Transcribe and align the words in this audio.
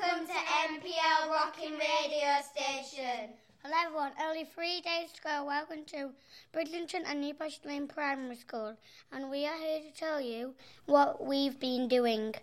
Welcome 0.00 0.26
to 0.26 0.32
NPL 0.32 1.30
Rocking 1.30 1.72
Radio 1.72 2.40
Station. 2.42 3.30
Hello 3.64 3.74
everyone, 3.84 4.12
only 4.22 4.44
three 4.44 4.80
days 4.80 5.10
to 5.14 5.22
go. 5.22 5.44
Welcome 5.44 5.84
to 5.86 6.10
Bridlington 6.52 7.02
and 7.04 7.20
New 7.20 7.34
Pasture 7.34 7.68
Lane 7.68 7.88
Primary 7.88 8.36
School 8.36 8.76
and 9.12 9.30
we 9.30 9.44
are 9.46 9.56
here 9.56 9.80
to 9.80 9.98
tell 9.98 10.20
you 10.20 10.54
what 10.86 11.24
we've 11.24 11.58
been 11.58 11.88
doing. 11.88 12.34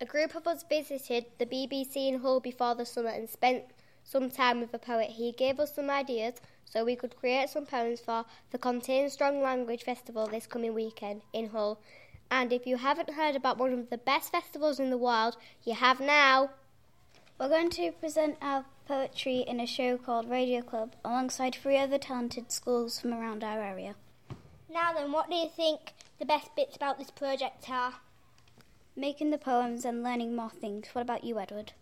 A 0.00 0.06
group 0.06 0.34
of 0.34 0.46
us 0.46 0.64
visited 0.66 1.26
the 1.38 1.44
BBC 1.46 2.08
in 2.08 2.20
Hull 2.20 2.40
before 2.40 2.74
the 2.74 2.86
summer 2.86 3.10
and 3.10 3.28
spent 3.28 3.64
some 4.02 4.30
time 4.30 4.60
with 4.60 4.72
a 4.72 4.78
poet. 4.78 5.10
He 5.10 5.32
gave 5.32 5.60
us 5.60 5.74
some 5.74 5.90
ideas 5.90 6.34
so 6.64 6.84
we 6.84 6.96
could 6.96 7.16
create 7.16 7.50
some 7.50 7.66
poems 7.66 8.00
for 8.00 8.24
the 8.50 8.58
Contains 8.58 9.12
Strong 9.12 9.42
Language 9.42 9.84
Festival 9.84 10.26
this 10.26 10.46
coming 10.46 10.72
weekend 10.72 11.20
in 11.34 11.50
Hull. 11.50 11.80
And 12.30 12.52
if 12.52 12.66
you 12.66 12.76
haven't 12.76 13.10
heard 13.10 13.36
about 13.36 13.58
one 13.58 13.72
of 13.72 13.90
the 13.90 13.98
best 13.98 14.32
festivals 14.32 14.80
in 14.80 14.90
the 14.90 14.98
world, 14.98 15.36
you 15.64 15.74
have 15.74 16.00
now. 16.00 16.50
We're 17.38 17.48
going 17.48 17.70
to 17.70 17.92
present 17.92 18.36
our 18.42 18.64
poetry 18.88 19.44
in 19.46 19.60
a 19.60 19.66
show 19.66 19.96
called 19.96 20.28
Radio 20.28 20.60
Club 20.60 20.96
alongside 21.04 21.54
three 21.54 21.78
other 21.78 21.96
talented 21.96 22.50
schools 22.50 22.98
from 22.98 23.14
around 23.14 23.44
our 23.44 23.62
area. 23.62 23.94
Now 24.68 24.92
then, 24.92 25.12
what 25.12 25.30
do 25.30 25.36
you 25.36 25.48
think 25.48 25.92
the 26.18 26.24
best 26.24 26.56
bits 26.56 26.74
about 26.74 26.98
this 26.98 27.12
project 27.12 27.70
are? 27.70 27.94
Making 28.96 29.30
the 29.30 29.38
poems 29.38 29.84
and 29.84 30.02
learning 30.02 30.34
more 30.34 30.50
things. 30.50 30.88
What 30.92 31.02
about 31.02 31.22
you, 31.22 31.38
Edward? 31.38 31.74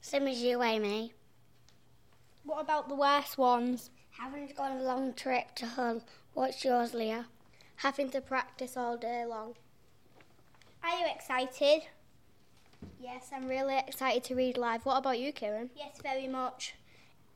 Same 0.00 0.26
as 0.26 0.42
you, 0.42 0.64
Amy. 0.64 1.12
What 2.42 2.62
about 2.62 2.88
the 2.88 2.96
worst 2.96 3.38
ones? 3.38 3.90
Having 4.18 4.48
to 4.48 4.54
go 4.54 4.64
on 4.64 4.78
a 4.78 4.82
long 4.82 5.14
trip 5.14 5.54
to 5.56 5.66
Hull. 5.66 6.02
What's 6.34 6.64
yours, 6.64 6.92
Leah? 6.92 7.26
Having 7.76 8.10
to 8.10 8.20
practice 8.20 8.76
all 8.76 8.96
day 8.96 9.24
long. 9.24 9.54
Are 10.82 10.98
you 10.98 11.06
excited? 11.14 11.82
Yes, 13.00 13.30
I'm 13.34 13.48
really 13.48 13.78
excited 13.78 14.24
to 14.24 14.34
read 14.34 14.58
live. 14.58 14.84
What 14.84 14.98
about 14.98 15.18
you, 15.18 15.32
Kieran? 15.32 15.70
Yes, 15.76 15.98
very 16.02 16.28
much. 16.28 16.74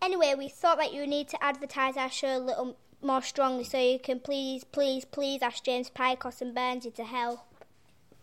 Anyway, 0.01 0.35
we 0.37 0.49
thought 0.49 0.79
that 0.79 0.93
you 0.93 1.07
need 1.07 1.29
to 1.29 1.43
advertise 1.43 1.97
our 1.97 2.11
show 2.11 2.37
a 2.37 2.39
little 2.39 2.77
more 3.01 3.23
strongly, 3.23 3.65
so 3.65 3.79
you 3.79 3.99
can 3.99 4.21
please, 4.21 4.65
please, 4.65 5.05
please 5.05 5.43
ask 5.43 5.65
James 5.65 5.91
Pycross 5.91 6.41
and 6.41 6.55
Bernsey 6.55 6.95
to 6.95 7.05
help. 7.05 7.41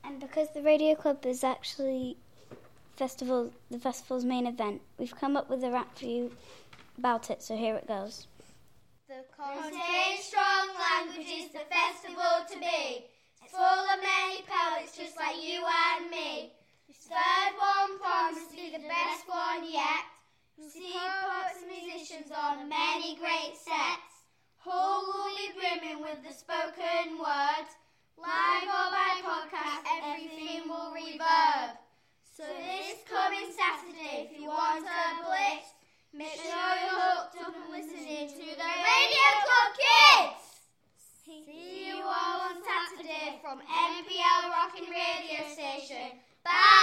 And 0.03 0.19
because 0.19 0.49
the 0.53 0.61
Radio 0.61 0.95
Club 0.95 1.25
is 1.25 1.43
actually 1.43 2.17
festival, 2.95 3.51
the 3.69 3.79
festival's 3.79 4.25
main 4.25 4.45
event, 4.45 4.81
we've 4.97 5.15
come 5.15 5.37
up 5.37 5.49
with 5.49 5.63
a 5.63 5.71
rap 5.71 5.97
for 5.97 6.05
you 6.05 6.31
about 6.97 7.29
it. 7.29 7.41
So 7.41 7.55
here 7.55 7.75
it 7.75 7.87
goes. 7.87 8.27
The 9.07 9.25
Contains 9.35 10.23
Strong 10.23 10.69
Language 10.77 11.27
is 11.27 11.51
the 11.51 11.65
festival 11.69 12.45
to 12.51 12.59
be. 12.59 13.05
on 22.39 22.69
many 22.69 23.15
great 23.19 23.53
sets, 23.59 24.23
Hull 24.63 25.03
will 25.03 25.35
be 25.35 25.51
brimming 25.59 26.01
with 26.01 26.23
the 26.23 26.33
spoken 26.33 27.19
word. 27.19 27.67
Live 28.15 28.67
or 28.67 28.87
by 28.91 29.19
podcast, 29.23 29.83
everything 29.99 30.67
will 30.67 30.91
reverb. 30.95 31.75
So 32.35 32.43
this 32.43 33.03
coming 33.07 33.51
Saturday, 33.51 34.27
if 34.27 34.39
you 34.39 34.47
want 34.47 34.83
a 34.87 35.23
blitz, 35.23 35.75
make 36.13 36.39
sure 36.39 36.71
you're 36.79 36.99
hooked 36.99 37.43
up 37.43 37.55
and 37.55 37.71
listening 37.71 38.27
to 38.27 38.45
the 38.55 38.71
Radio 38.87 39.29
Club 39.43 39.71
Kids. 39.75 40.63
See 41.25 41.87
you 41.87 41.95
all 42.03 42.39
on 42.51 42.55
Saturday 42.63 43.39
from 43.41 43.59
NPL 43.59 44.49
Rocking 44.51 44.87
Radio 44.87 45.43
Station. 45.51 46.19
Bye. 46.43 46.78